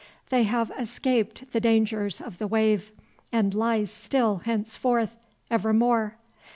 [0.29, 2.91] They have escaped the dangers of the wave,
[3.31, 6.15] and lie still henceforth, evermore.